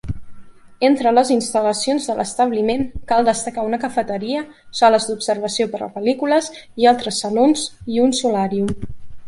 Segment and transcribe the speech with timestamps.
[0.87, 4.43] Entre les instal·lacions de l'establiment, cal destacar una cafeteria,
[4.81, 6.51] sales d'observació per a pel·lícules
[6.85, 8.77] i altres salons i un solàrium.